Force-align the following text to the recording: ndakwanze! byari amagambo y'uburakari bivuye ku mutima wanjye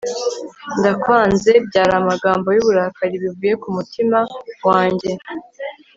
ndakwanze! 0.79 1.51
byari 1.67 1.93
amagambo 2.01 2.47
y'uburakari 2.55 3.15
bivuye 3.23 3.53
ku 3.61 3.67
mutima 3.77 4.17
wanjye 4.67 5.09